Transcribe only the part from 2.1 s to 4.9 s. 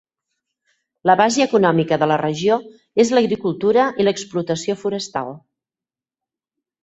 la regió és l'agricultura i l'explotació